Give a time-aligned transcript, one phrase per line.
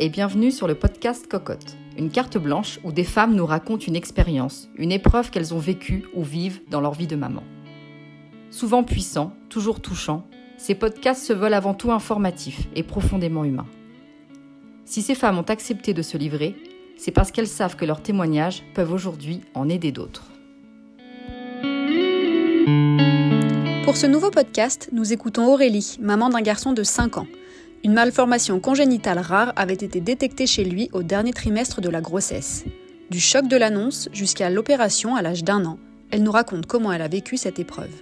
[0.00, 3.96] et bienvenue sur le podcast Cocotte, une carte blanche où des femmes nous racontent une
[3.96, 7.42] expérience, une épreuve qu'elles ont vécue ou vivent dans leur vie de maman.
[8.50, 10.24] Souvent puissants, toujours touchants,
[10.56, 13.66] ces podcasts se veulent avant tout informatifs et profondément humains.
[14.84, 16.54] Si ces femmes ont accepté de se livrer,
[16.96, 20.30] c'est parce qu'elles savent que leurs témoignages peuvent aujourd'hui en aider d'autres.
[23.84, 27.26] Pour ce nouveau podcast, nous écoutons Aurélie, maman d'un garçon de 5 ans.
[27.84, 32.64] Une malformation congénitale rare avait été détectée chez lui au dernier trimestre de la grossesse.
[33.08, 35.78] Du choc de l'annonce jusqu'à l'opération à l'âge d'un an,
[36.10, 37.94] elle nous raconte comment elle a vécu cette épreuve.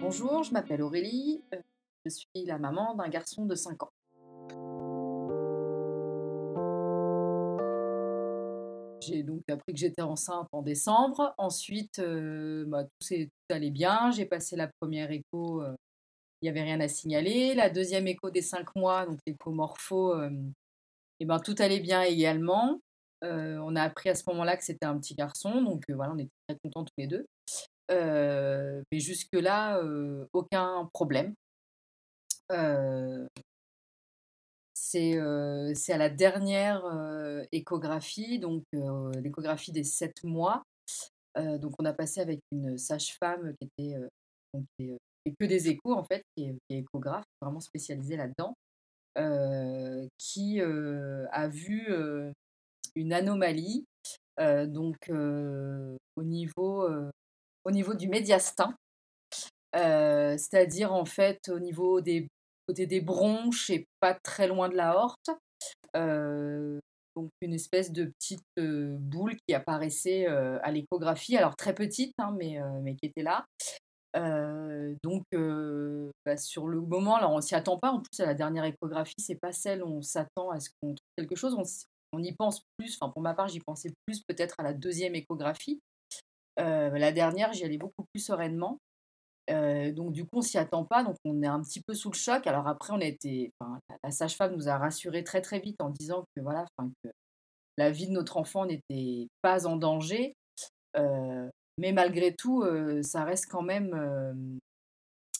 [0.00, 1.58] Bonjour, je m'appelle Aurélie, euh,
[2.06, 3.92] je suis la maman d'un garçon de 5 ans.
[9.08, 11.34] J'ai donc appris que j'étais enceinte en décembre.
[11.38, 13.14] Ensuite, euh, bah, tout,
[13.48, 14.10] allait bien.
[14.10, 15.74] J'ai passé la première écho, euh,
[16.42, 17.54] il n'y avait rien à signaler.
[17.54, 20.30] La deuxième écho des cinq mois, donc l'écho morpho, et euh,
[21.20, 22.80] eh ben, tout allait bien également.
[23.22, 26.30] on a appris à ce moment-là que c'était un petit garçon, donc voilà, on était
[26.48, 27.26] très contents tous les deux.
[27.88, 29.80] mais jusque-là,
[30.32, 31.34] aucun problème.
[34.90, 36.82] C'est à la dernière
[37.52, 40.62] échographie, donc l'échographie des 7 mois.
[41.36, 43.98] donc on a passé avec une sage-femme qui était
[45.38, 48.54] que des échos en fait, qui est, échographe, vraiment spécialisée là-dedans,
[50.16, 51.86] qui a vu
[52.94, 53.84] une anomalie
[54.38, 56.88] donc au niveau
[57.64, 58.74] au niveau du médiastin,
[59.74, 62.26] c'est-à-dire en fait au niveau des
[62.68, 65.30] côté des bronches et pas très loin de la horte.
[65.94, 72.58] donc une espèce de petite boule qui apparaissait à l'échographie, alors très petite, hein, mais,
[72.82, 73.44] mais qui était là.
[75.02, 75.24] donc
[76.26, 77.90] bah, sur le moment, là, on s'y attend pas.
[77.90, 80.94] En plus, à la dernière échographie, c'est pas celle où on s'attend à ce qu'on
[80.94, 81.54] trouve quelque chose.
[81.54, 81.62] On,
[82.18, 82.98] on, y pense plus.
[83.00, 85.80] Enfin, pour ma part, j'y pensais plus peut-être à la deuxième échographie.
[86.58, 88.78] la dernière, j'y allais beaucoup plus sereinement
[89.92, 92.16] donc du coup, on s'y attend pas, donc on est un petit peu sous le
[92.16, 92.46] choc.
[92.46, 93.10] Alors après, on a
[94.02, 97.10] la sage-femme nous a rassurés très très vite en disant que voilà, que
[97.76, 100.34] la vie de notre enfant n'était pas en danger,
[100.94, 102.64] mais malgré tout,
[103.02, 104.58] ça reste quand même,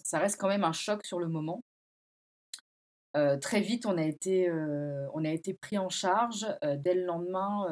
[0.04, 1.60] ça reste quand même un choc sur le moment.
[3.40, 6.46] très vite, on a été, on a été pris en charge.
[6.78, 7.66] dès le lendemain,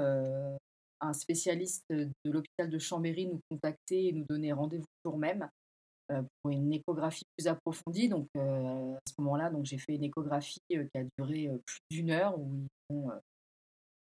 [1.01, 5.49] un spécialiste de l'hôpital de Chambéry nous contactait et nous donnait rendez-vous le jour même
[6.09, 8.09] pour une échographie plus approfondie.
[8.09, 12.39] Donc à ce moment-là, donc j'ai fait une échographie qui a duré plus d'une heure
[12.39, 13.11] où ils ont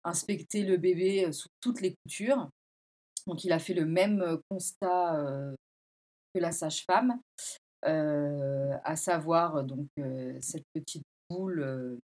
[0.03, 2.49] inspecté le bébé sous toutes les coutures.
[3.27, 5.53] Donc il a fait le même constat
[6.33, 7.19] que la sage-femme,
[7.83, 9.87] à savoir donc
[10.41, 11.99] cette petite boule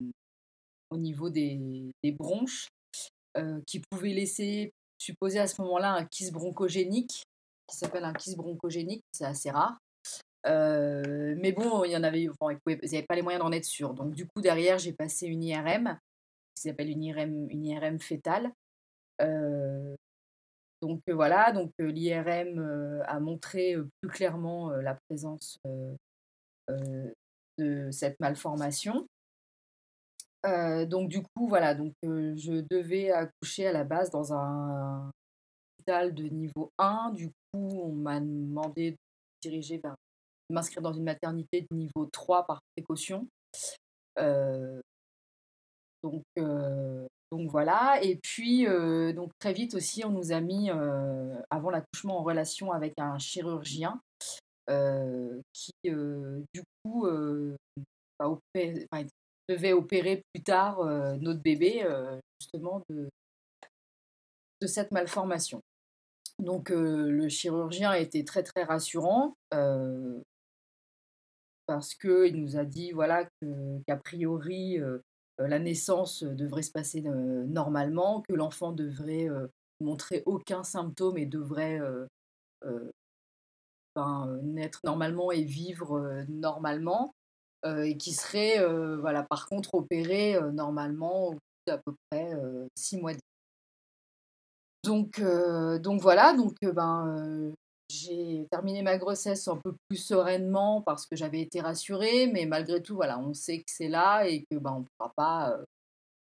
[0.90, 2.68] au niveau des, bronches
[3.66, 7.24] qui pouvait laisser supposer à ce moment-là un kyste bronchogénique
[7.68, 9.78] qui s'appelle un kyste bronchogénique, c'est assez rare.
[10.46, 12.32] Euh, mais bon, il y en avait, ils
[12.68, 13.94] n'avaient pas les moyens d'en être sûrs.
[13.94, 15.98] Donc du coup, derrière, j'ai passé une IRM,
[16.56, 18.52] qui s'appelle une IRM, une fétale.
[19.22, 19.96] Euh,
[20.82, 25.58] donc euh, voilà, donc l'IRM a montré plus clairement la présence
[27.58, 29.08] de cette malformation.
[30.44, 35.10] donc du coup, voilà, donc je devais accoucher à la base dans un
[35.74, 37.14] hôpital de niveau 1.
[37.14, 38.98] Du coup, on m'a demandé de
[39.42, 39.96] diriger vers
[40.50, 43.28] m'inscrire dans une maternité de niveau 3 par précaution.
[44.20, 44.80] Euh,
[46.04, 48.00] donc, euh, donc voilà.
[48.04, 50.70] Et puis, euh, donc très vite aussi, on nous a mis,
[51.50, 54.00] avant l'accouchement, en relation avec un chirurgien
[54.68, 57.08] qui, du coup,
[59.50, 60.84] devait opérer plus tard
[61.20, 61.88] notre bébé,
[62.40, 63.10] justement, de,
[64.62, 65.62] de cette malformation.
[66.40, 69.36] Donc le chirurgien été très très rassurant
[71.68, 73.28] parce qu'il nous a dit voilà
[73.88, 74.80] qu'a priori
[75.38, 79.28] la naissance devrait se passer normalement, que l'enfant devrait
[79.82, 81.82] montrer aucun symptôme et devrait
[84.44, 87.14] naître normalement et vivre normalement,
[87.66, 88.66] et qui serait
[88.98, 92.32] voilà par contre opéré normalement au bout d'à peu près
[92.78, 93.14] six mois.
[94.84, 97.52] Donc, donc voilà, donc ben,
[97.90, 102.82] j'ai terminé ma grossesse un peu plus sereinement parce que j'avais été rassurée, mais malgré
[102.82, 105.64] tout, voilà, on sait que c'est là et que ben, on ne pourra pas, euh,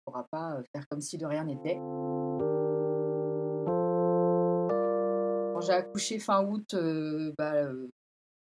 [0.05, 1.79] pourra pas euh, faire comme si de rien n'était.
[5.61, 6.75] j'ai accouché fin août,
[7.39, 7.69] bah,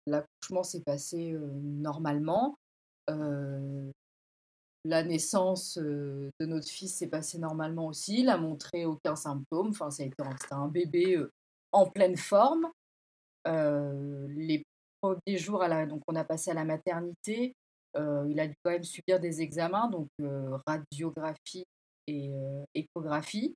[0.07, 2.57] l'accouchement s'est passé normalement.
[3.07, 8.21] la naissance de notre fils s'est passée normalement aussi.
[8.21, 9.69] Il n'a montré aucun symptôme.
[9.69, 10.15] Enfin, a été
[10.49, 11.23] un bébé
[11.71, 12.71] en pleine forme.
[13.45, 14.63] Les
[15.01, 17.53] premiers jours, à la, donc on a passé à la maternité.
[17.95, 20.07] il a dû quand même subir des examens, donc
[20.67, 21.65] radiographie
[22.07, 22.31] et
[22.73, 23.55] échographie.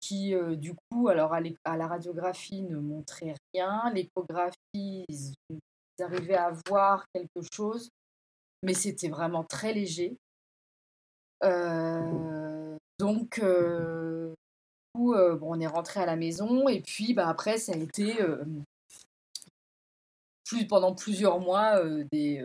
[0.00, 5.34] qui du coup, alors à, la radiographie ne montrait rien, l'échographie, ils,
[6.00, 7.88] arrivaient à voir quelque chose,
[8.64, 10.16] mais c'était vraiment très léger.
[12.98, 13.40] donc,
[14.94, 18.16] bon, on est rentré à la maison et puis bah, après, ça a été
[20.44, 21.82] plus, pendant plusieurs mois
[22.12, 22.42] des,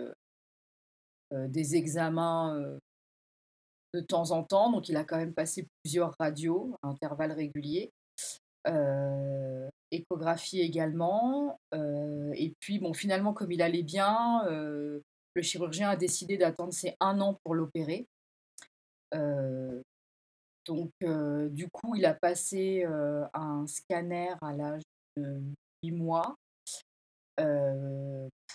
[1.32, 2.78] des examens
[3.94, 4.72] de temps en temps.
[4.72, 7.92] Donc, il a quand même passé plusieurs radios à intervalles réguliers.
[9.92, 11.60] échographie également.
[11.74, 17.22] et puis, bon, finalement, comme il allait bien, le chirurgien a décidé d'attendre ses un
[17.22, 18.08] an pour l'opérer.
[20.70, 20.92] Donc,
[21.52, 22.86] du coup, il a passé
[23.34, 24.84] un scanner à l'âge
[25.18, 25.42] de
[25.84, 26.36] 8 mois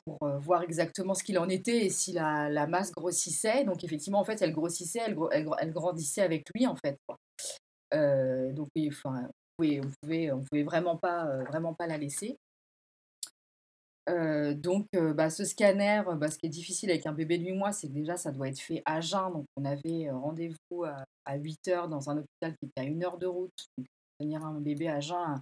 [0.05, 3.65] pour voir exactement ce qu'il en était et si la, la, masse grossissait.
[3.65, 6.97] Donc effectivement, en fait, elle grossissait, elle, elle, grandissait avec lui, en fait.
[7.93, 9.29] donc enfin,
[9.59, 12.37] oui, on pouvait, on pouvait vraiment pas, vraiment pas la laisser.
[14.07, 17.73] Donc, bah, ce scanner, bah, ce qui est difficile avec un bébé de 8 mois,
[17.73, 19.33] c'est que déjà, ça doit être fait à jeun.
[19.33, 23.05] Donc, on avait rendez-vous à, à, 8 heures dans un hôpital qui était à une
[23.05, 23.67] heure de route.
[23.79, 23.87] Donc,
[24.19, 25.41] tenir un bébé à jeun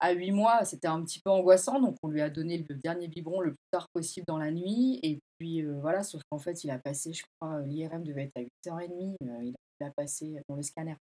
[0.00, 3.06] à 8 mois, c'était un petit peu angoissant, donc on lui a donné le dernier
[3.06, 4.98] biberon le plus tard possible dans la nuit.
[5.02, 8.40] Et puis voilà, sauf qu'en fait, il a passé, je crois, l'IRM devait être à
[8.70, 9.16] 8h30.
[9.22, 10.96] Euh, il a passé, dans le scanner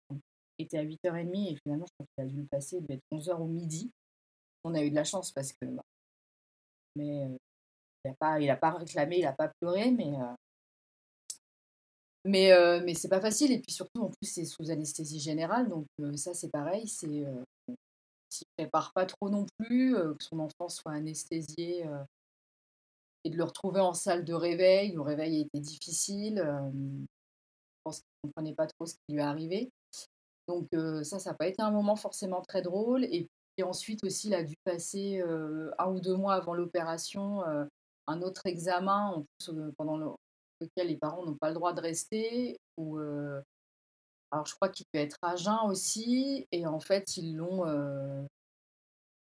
[0.60, 3.04] était à 8h30 et finalement, je crois qu'il a dû le passer, il devait être
[3.12, 3.92] 11h au midi.
[4.64, 5.66] On a eu de la chance parce que.
[5.66, 5.84] Bah,
[6.98, 7.38] mais
[8.06, 10.14] il n'a pas, il a pas réclamé, il n'a pas pleuré, mais.
[12.26, 13.52] mais, mais c'est pas facile.
[13.52, 15.70] Et puis surtout, en plus, c'est sous anesthésie générale.
[15.70, 15.86] Donc
[16.16, 16.88] ça, c'est pareil.
[16.88, 17.26] C'est
[18.30, 21.86] s'y prépare pas trop non plus, que son enfant soit anesthésié
[23.24, 24.94] et de le retrouver en salle de réveil.
[24.94, 26.38] Le réveil a été difficile.
[26.38, 27.06] je
[27.84, 29.72] pense qu'il ne comprenait pas trop ce qui lui est arrivé.
[30.48, 30.68] Donc
[31.04, 33.04] ça, ça n'a pas été un moment forcément très drôle.
[33.06, 33.28] Et
[33.58, 35.22] puis ensuite aussi, il a dû passer
[35.80, 37.44] un ou deux mois avant l'opération
[38.08, 39.26] un autre examen
[39.78, 40.18] pendant
[40.62, 42.58] lequel les parents n'ont pas le droit de rester.
[42.78, 46.48] Ou, alors, je crois qu'il peut être à jeun aussi.
[46.52, 47.66] Et en fait, ils l'ont.
[47.66, 48.24] Je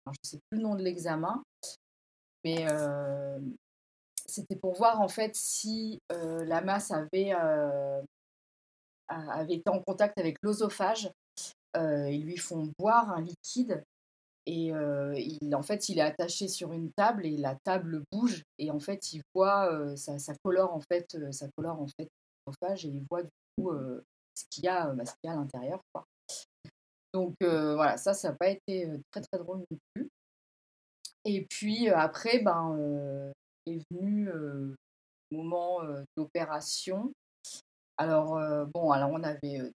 [0.09, 1.43] ne sais plus le nom de l'examen.
[2.43, 2.65] Mais
[4.25, 7.31] c'était pour voir en fait si la masse avait,
[9.07, 11.09] avait été en contact avec l'osophage.
[11.75, 13.83] ils lui font boire un liquide.
[14.45, 14.71] Et
[15.41, 18.43] il, en fait, il est attaché sur une table et la table bouge.
[18.57, 22.09] Et en fait, il voit, ça, ça, colore en fait, ça colore en fait
[22.47, 23.71] et il voit du coup
[24.35, 25.81] ce qu'il y bah, qu'il y a à l'intérieur.
[27.13, 30.09] Donc voilà, ça, ça n'a pas été très très drôle non plus.
[31.25, 33.31] Et puis après, ben,
[33.65, 34.75] est venu le
[35.31, 35.81] moment
[36.17, 37.13] d'opération.
[37.97, 38.39] Alors
[38.73, 39.71] bon, alors on avait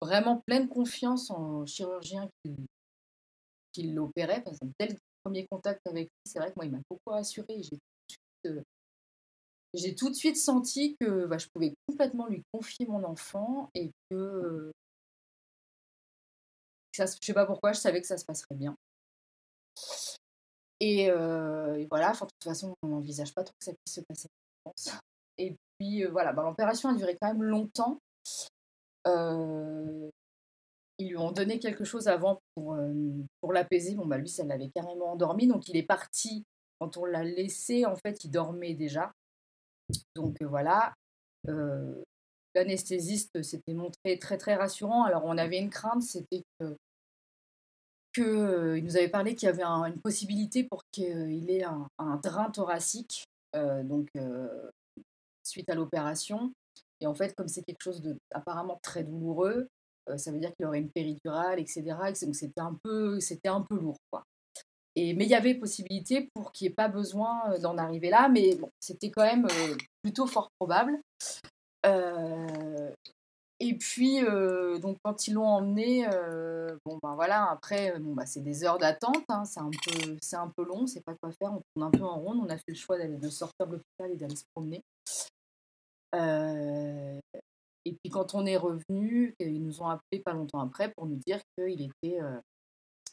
[0.00, 2.54] vraiment pleine confiance en chirurgien qui,
[3.72, 4.44] qui l'opérait.
[4.78, 7.62] Dès le premier contact avec lui, c'est vrai que moi, il m'a beaucoup rassuré.
[7.62, 7.78] J'ai
[9.74, 13.90] j'ai tout de suite senti que bah, je pouvais complètement lui confier mon enfant et
[14.10, 14.70] que,
[16.94, 18.76] ça, je sais pas pourquoi, je savais que ça se passerait bien.
[20.80, 21.10] Et,
[21.88, 24.28] voilà, de toute façon, on n'envisage pas trop que ça puisse se passer.
[25.38, 27.98] Et puis voilà, bah, l'opération a duré quand même longtemps.
[30.98, 32.76] Ils lui ont donné quelque chose avant pour,
[33.40, 33.94] pour l'apaiser.
[33.94, 35.46] Bon, bah lui, ça l'avait carrément endormi.
[35.46, 36.44] Donc il est parti.
[36.78, 39.12] Quand on l'a laissé, en fait, il dormait déjà.
[40.14, 40.94] Donc voilà,
[42.54, 45.04] l'anesthésiste s'était montré très très rassurant.
[45.04, 46.76] Alors on avait une crainte, c'était que
[48.12, 53.24] qu'il nous avait parlé qu'il y avait une possibilité pour qu'il ait un, drain thoracique,
[53.54, 54.08] donc
[55.42, 56.52] suite à l'opération.
[57.00, 59.68] Et en fait, comme c'est quelque chose de apparemment très douloureux,
[60.16, 61.82] ça veut dire qu'il aurait une péridurale, etc.
[62.22, 63.18] Donc c'était un peu,
[63.70, 63.96] lourd,
[64.96, 68.58] mais il y avait possibilité pour qu'il n'y ait pas besoin d'en arriver là, mais
[68.80, 69.46] c'était quand même
[70.02, 71.00] plutôt fort probable.
[73.60, 74.20] et puis,
[74.80, 76.06] donc quand ils l'ont emmené,
[76.84, 79.60] bon ben voilà, après, bah, c'est des heures d'attente, hein, c'est
[80.36, 82.56] un, peu, long, c'est pas quoi faire, on tourne un peu en rond, on a
[82.56, 84.82] fait le choix d'aller, de sortir de l'hôpital et d'aller se promener.
[87.84, 91.18] Et puis quand on est revenu, ils nous ont appelé pas longtemps après pour nous
[91.26, 92.18] dire qu'il était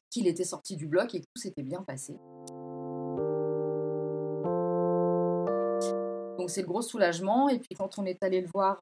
[0.09, 2.13] qu'il était sorti du bloc et que tout s'était bien passé.
[6.37, 7.49] Donc c'est le gros soulagement.
[7.49, 8.79] Et puis quand on est allé le voir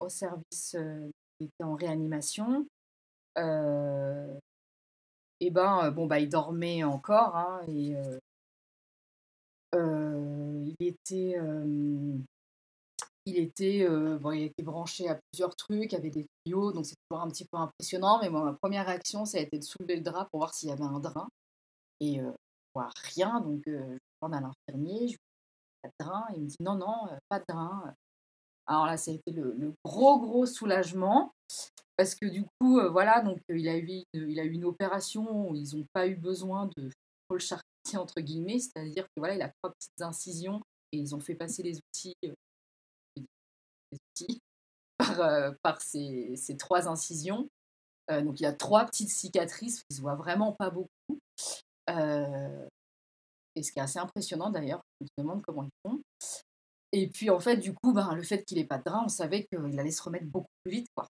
[0.00, 0.76] au service,
[1.38, 2.66] qui était en réanimation,
[3.36, 3.40] et
[5.50, 7.96] ben bon bah il dormait encore hein, et
[9.74, 11.40] il était
[13.24, 13.86] il était,
[14.18, 17.56] bon, était branché à plusieurs trucs, avait des tuyaux, donc c'est toujours un petit peu
[17.56, 18.18] impressionnant.
[18.20, 20.68] Mais moi, ma première réaction, ça a été de soulever le drap pour voir s'il
[20.68, 21.28] y avait un drain.
[22.00, 22.32] Et euh,
[22.74, 26.24] voir rien, donc je demande à l'infirmier, je lui dis pas de drain.
[26.34, 27.94] Il me dit non, non, pas de drain.
[28.66, 31.32] Alors là, ça a été le, gros, gros soulagement.
[31.96, 35.54] Parce que du coup, voilà, donc il a, eu, il a eu une opération où
[35.54, 36.90] ils n'ont pas eu besoin de
[37.30, 38.58] le chartier, entre guillemets.
[38.58, 40.60] C'est-à-dire que voilà, il a trois petites incisions
[40.92, 42.16] et ils ont fait passer les outils
[44.98, 47.48] par, euh, ces, trois incisions.
[48.10, 51.18] Euh, donc il y a trois petites cicatrices qui se voient vraiment pas beaucoup.
[51.90, 52.68] Euh,
[53.54, 56.02] et ce qui est assez impressionnant d'ailleurs, on se demande comment ils font.
[56.92, 59.08] Et puis en fait, du coup, ben, le fait qu'il n'ait pas de drain, on
[59.08, 60.88] savait qu'il allait se remettre beaucoup plus vite.
[60.94, 61.06] Quoi.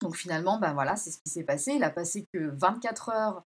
[0.00, 1.72] Donc finalement, ben, voilà, c'est ce qui s'est passé.
[1.72, 3.42] Il a passé que 24 heures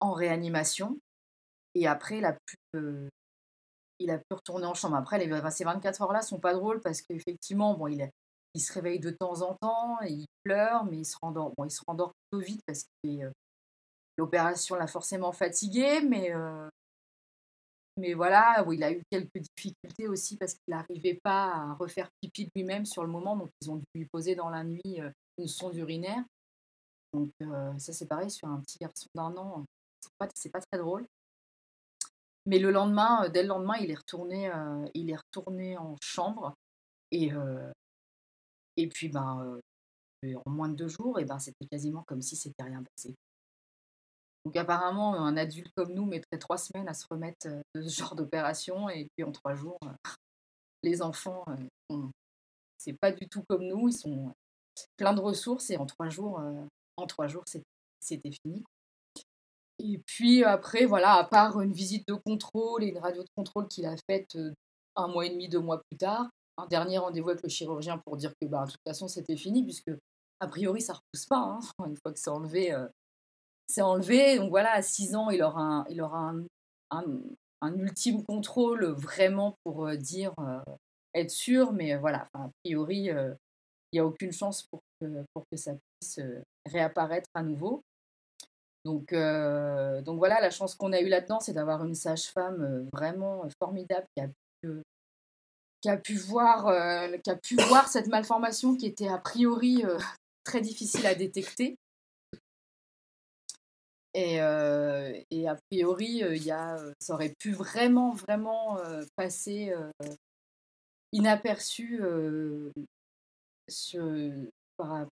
[0.00, 0.98] en réanimation.
[1.74, 3.08] Et après, il a pu
[4.04, 4.96] il a pu retourner en chambre.
[4.96, 8.10] Après, les, ces 24 heures-là sont pas drôles parce qu'effectivement, bon, il,
[8.60, 11.52] se réveille de temps en temps, il pleure, mais il se rendort.
[11.56, 13.30] Bon, se rendort plutôt vite parce que euh,
[14.16, 16.68] l'opération l'a forcément fatigué, mais, euh,
[18.14, 22.50] voilà, il a eu quelques difficultés aussi parce qu'il n'arrivait pas à refaire pipi de
[22.54, 25.48] lui-même sur le moment, donc ils ont dû lui poser dans la nuit euh, une
[25.48, 26.24] sonde urinaire.
[27.12, 27.30] Donc
[27.78, 29.64] ça c'est pareil sur un petit garçon d'un an,
[30.34, 31.06] c'est pas très drôle.
[32.46, 35.96] Mais le lendemain, euh, dès le lendemain, il est retourné, euh, il est retourné en
[36.00, 36.54] chambre.
[37.10, 37.70] Et, euh,
[38.76, 39.60] et puis, ben,
[40.44, 43.14] en moins de deux jours, ben, c'était quasiment comme si c'était rien passé.
[44.44, 48.14] Donc apparemment, un adulte comme nous mettrait trois semaines à se remettre de ce genre
[48.14, 48.90] d'opération.
[48.90, 49.78] Et puis en trois jours,
[50.82, 51.44] les enfants,
[52.76, 53.88] c'est pas du tout comme nous.
[53.88, 54.34] Ils sont
[54.98, 56.42] pleins de ressources et en trois jours,
[56.96, 57.44] en trois jours,
[58.00, 58.64] c'était fini.
[59.86, 63.68] Et puis après, voilà, à part une visite de contrôle et une radio de contrôle
[63.68, 64.38] qu'il a faite
[64.96, 68.16] un mois et demi, deux mois plus tard, un dernier rendez-vous avec le chirurgien pour
[68.16, 69.90] dire que bah, de toute façon c'était fini, puisque
[70.40, 72.74] a priori ça ne repousse pas, hein, une fois que c'est enlevé.
[73.66, 76.44] c'est enlevé, donc voilà, à 6 ans, il aura un, il aura un,
[77.60, 80.32] un, ultime contrôle vraiment pour dire,
[81.12, 83.36] être sûr, mais voilà, a priori, il
[83.92, 86.20] n'y a aucune chance pour que, pour que ça puisse
[86.64, 87.82] réapparaître à nouveau.
[88.84, 92.84] Donc, euh, donc voilà, la chance qu'on a eue là-dedans, c'est d'avoir une sage-femme euh,
[92.92, 99.08] vraiment formidable qui a pu, voir, euh, qui a pu voir cette malformation qui était
[99.08, 99.82] a priori
[100.44, 101.78] très difficile à détecter.
[104.12, 106.22] Et, a priori,
[107.00, 108.78] ça aurait pu vraiment, vraiment
[109.16, 109.74] passer
[111.10, 112.00] inaperçu
[113.68, 114.04] sur,
[114.76, 115.06] par,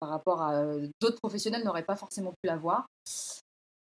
[0.00, 0.64] rapport à
[1.00, 2.86] d'autres professionnels n'auraient pas forcément pu la voir.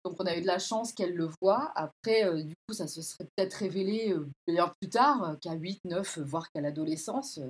[0.05, 1.73] Donc on a eu de la chance qu'elle le voit.
[1.75, 5.53] Après, euh, du coup, ça se serait peut-être révélé euh, bien plus tard, euh, qu'à
[5.53, 7.41] 8, 9, voire qu'à l'adolescence,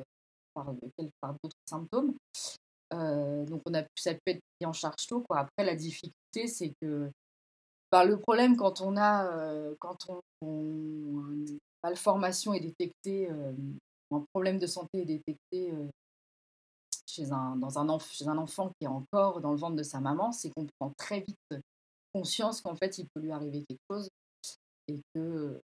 [0.54, 0.74] par,
[1.20, 2.14] par d'autres symptômes.
[2.90, 5.22] donc on a, ça peut être pris en charge tôt.
[5.28, 5.40] Quoi.
[5.40, 7.10] Après, la difficulté, c'est que
[7.92, 9.28] bah, le problème quand on a,
[9.78, 9.96] quand
[10.42, 11.46] on,
[11.84, 13.30] malformation est détectée,
[14.12, 15.72] un problème de santé est détecté
[17.10, 20.00] chez un, dans un, chez un enfant qui est encore dans le ventre de sa
[20.00, 21.62] maman, c'est qu'on prend très vite
[22.12, 24.08] conscience qu'en fait, il peut lui arriver quelque chose
[24.88, 25.60] et que,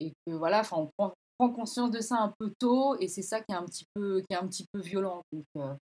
[0.00, 3.22] et que voilà, enfin, on prend, prend, conscience de ça un peu tôt et c'est
[3.22, 5.22] ça qui est un petit peu, qui est un petit peu violent.
[5.32, 5.74] Donc, euh,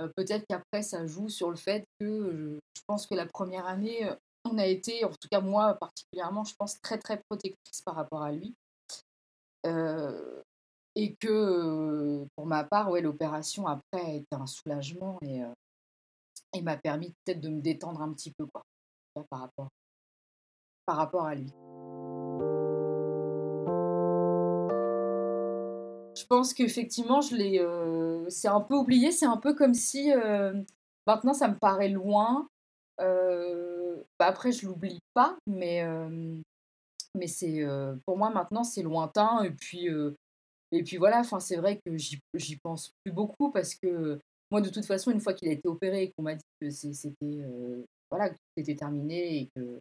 [0.00, 4.08] euh, peut-être qu'après, ça joue sur le fait que je, pense que la première année,
[4.08, 4.14] euh,
[4.44, 8.22] on a été, en tout cas moi particulièrement, je pense, très très protectrice par rapport
[8.22, 8.54] à lui.
[10.96, 15.42] Et que pour ma part, ouais, l'opération après a été un soulagement et,
[16.62, 18.62] m'a permis peut-être de me détendre un petit peu quoi,
[19.28, 19.68] par, rapport,
[20.86, 21.52] par rapport à lui.
[26.16, 30.12] Je pense qu'effectivement, je l'ai, c'est un peu oublié, c'est un peu comme si
[31.06, 32.48] maintenant ça me paraît loin.
[32.98, 35.84] Bah après, je l'oublie pas, mais,
[37.16, 37.66] mais c'est
[38.06, 39.42] pour moi maintenant c'est lointain.
[39.42, 39.88] Et puis,
[40.74, 44.18] et puis voilà, enfin, c'est vrai que j'y pense plus beaucoup parce que
[44.50, 46.70] moi, de toute façon, une fois qu'il a été opéré et qu'on m'a dit que
[46.70, 49.78] c'était euh, voilà, c'était terminé et que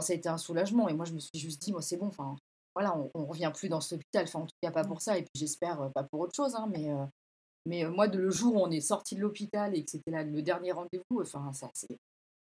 [0.00, 0.88] ça a été un soulagement.
[0.88, 2.36] Et moi, je me suis juste dit, moi, c'est bon, enfin,
[2.74, 5.18] voilà, on, ne revient plus dans cet hôpital, enfin, en tout cas, pas pour ça.
[5.18, 7.04] Et puis, j'espère euh, pas pour autre chose, hein, mais, euh,
[7.66, 10.22] mais moi, de le jour où on est sorti de l'hôpital et que c'était là
[10.22, 11.70] le dernier rendez-vous, enfin, ça,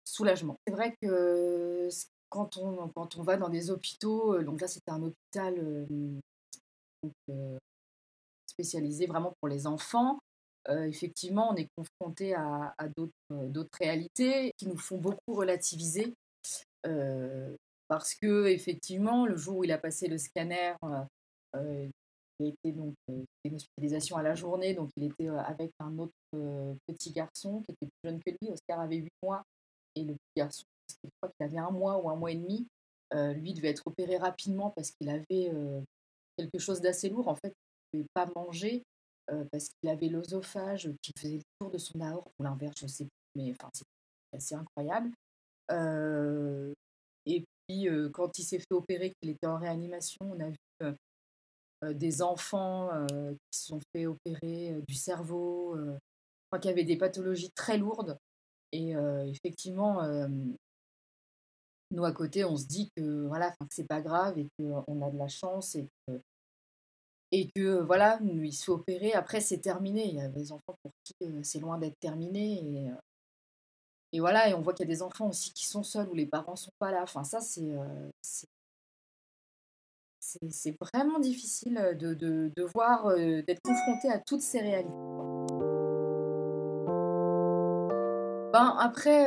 [0.05, 0.57] soulagement.
[0.67, 1.89] C'est vrai que
[2.29, 5.87] quand on, quand on va dans des hôpitaux, donc là c'était un hôpital
[8.55, 10.19] spécialisé vraiment pour les enfants,
[10.69, 16.15] effectivement on est confronté à, à d'autres réalités qui nous font beaucoup relativiser.
[17.89, 20.75] parce que effectivement, le jour où il a passé le scanner,
[21.55, 22.95] il a été donc
[23.45, 26.13] une hospitalisation à la journée, donc il était avec un autre
[26.87, 28.51] petit garçon qui était plus jeune que lui.
[28.51, 29.43] Oscar avait 8 mois
[29.95, 30.65] et le petit garçon,
[31.05, 32.67] je crois qu'il avait un mois ou un mois et demi.
[33.13, 35.53] lui devait être opéré rapidement parce qu'il avait
[36.37, 37.29] quelque chose d'assez lourd.
[37.29, 37.55] En fait,
[38.15, 38.83] pas manger
[39.51, 43.05] parce qu'il avait l'osophage qui faisait le tour de son aorte ou l'inverse, je sais
[43.05, 43.85] plus, mais enfin, c'est
[44.37, 45.11] assez incroyable.
[47.27, 50.57] et puis, quand il s'est fait opérer, qu'il était en réanimation, on a vu
[51.95, 55.77] des enfants qui se sont fait opérer du cerveau,
[56.61, 58.19] qu'il y avait des pathologies très lourdes.
[58.73, 58.95] Et
[59.27, 60.03] effectivement,
[61.91, 65.19] nous à côté, on se dit que voilà, c'est pas grave et qu'on a de
[65.19, 66.21] la chance et que,
[67.33, 69.13] et que voilà, il se fait opérer.
[69.13, 70.07] Après, c'est terminé.
[70.07, 72.63] Il y a des enfants pour qui c'est loin d'être terminé.
[72.63, 72.91] Et,
[74.13, 76.15] et voilà, et on voit qu'il y a des enfants aussi qui sont seuls où
[76.15, 77.03] les parents sont pas là.
[77.03, 77.77] Enfin, ça, c'est
[80.51, 84.91] c'est vraiment difficile de, de, de voir, d'être confronté à toutes ces réalités.
[88.53, 89.27] Ben, après,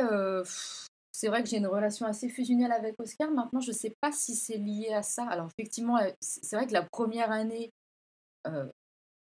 [1.12, 3.30] c'est vrai que j'ai une relation assez fusionnelle avec Oscar.
[3.30, 5.24] Maintenant, je ne sais pas si c'est lié à ça.
[5.28, 7.70] Alors, effectivement, c'est vrai que la première année,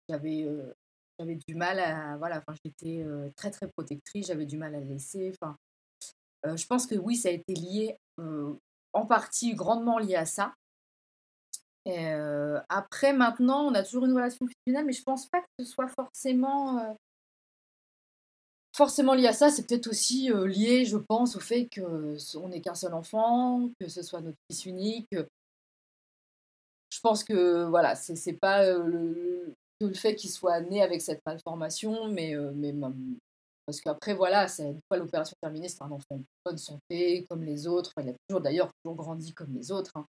[0.08, 0.46] j'avais
[1.18, 2.16] j'avais du mal à.
[2.18, 3.04] Voilà, enfin, j'étais
[3.36, 5.32] très, très protectrice, j'avais du mal à laisser.
[5.34, 5.56] Enfin,
[6.44, 7.96] je pense que oui, ça a été lié,
[8.92, 10.54] en partie, grandement lié à ça.
[12.68, 15.88] Après, maintenant, on a toujours une relation fusionnelle, mais je pense pas que ce soit
[15.88, 16.96] forcément,
[18.76, 19.50] forcément lié à ça.
[19.50, 24.02] C'est peut-être aussi lié, je pense, au fait qu'on n'est qu'un seul enfant, que ce
[24.02, 25.08] soit notre fils unique.
[27.06, 32.34] Pense que voilà, c'est pas le, le fait qu'il soit né avec cette malformation, mais,
[32.56, 32.74] mais
[33.64, 37.68] parce qu'après, voilà, une fois l'opération terminée, c'est un enfant de bonne santé, comme les
[37.68, 37.92] autres.
[38.00, 39.92] il a toujours, d'ailleurs, toujours grandi comme les autres.
[39.94, 40.06] Hein.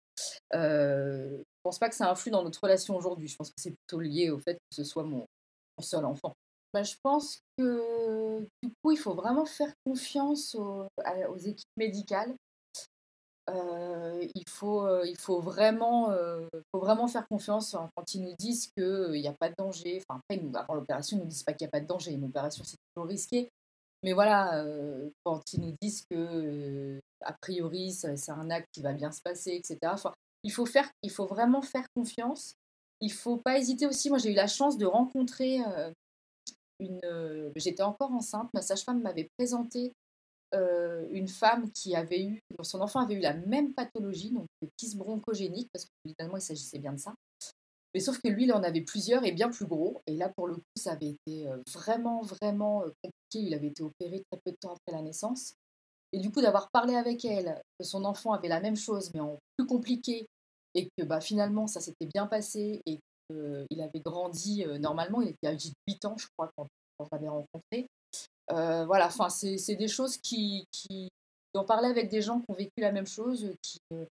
[0.56, 3.28] Euh, je pense pas que ça influe dans notre relation aujourd'hui.
[3.28, 5.28] Je pense que c'est plutôt lié au fait que ce soit mon,
[5.80, 6.34] seul enfant.
[6.74, 12.34] Bah, je pense que du coup, il faut vraiment faire confiance aux équipes médicales.
[13.50, 16.12] Euh, il, faut, euh, il faut, vraiment,
[16.72, 20.02] faut vraiment faire confiance quand ils nous disent qu'il n'y a pas de danger.
[20.02, 22.12] Enfin, après, avant l'opération, ils ne nous disent pas qu'il n'y a pas de danger.
[22.12, 23.50] Une opération, c'est toujours risqué.
[24.04, 24.64] Mais voilà,
[25.24, 29.56] quand ils nous disent que, a priori, c'est un acte qui va bien se passer,
[29.56, 29.78] etc.
[29.86, 32.54] Enfin, il, faut faire, il faut vraiment faire confiance.
[33.02, 34.10] Il ne faut pas hésiter aussi.
[34.10, 35.60] Moi, j'ai eu la chance de rencontrer
[36.80, 37.52] une.
[37.56, 38.50] J'étais encore enceinte.
[38.54, 39.94] Ma sage-femme m'avait présenté
[40.54, 44.98] une femme qui avait eu, son enfant avait eu la même pathologie, donc le kyste
[44.98, 47.14] bronchogénique, parce que finalement il s'agissait bien de ça.
[47.94, 50.02] Mais sauf que lui, il en avait plusieurs et bien plus gros.
[50.06, 53.48] Et là, pour le coup, ça avait été vraiment, vraiment compliqué.
[53.48, 55.54] Il avait été opéré très peu de temps après la naissance.
[56.14, 59.20] Et du coup, d'avoir parlé avec elle, que son enfant avait la même chose, mais
[59.20, 60.28] en plus compliqué,
[60.76, 65.22] et que bah, finalement, ça s'était bien passé, et qu'il avait grandi normalement.
[65.22, 66.68] Il était âgé de 8 ans, je crois, quand,
[67.00, 67.88] je l'avais rencontré.
[68.52, 71.10] Euh, voilà, enfin, c'est des choses qui, qui.
[71.54, 73.80] D'en parler avec des gens qui ont vécu la même chose, qui.
[73.94, 74.06] Euh,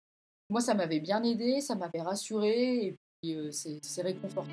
[0.50, 4.52] moi, ça m'avait bien aidé, ça m'avait rassuré, et puis euh, c'est réconfortant.